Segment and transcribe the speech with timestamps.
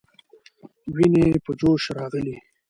[0.93, 2.35] ويني په جوش راغلې.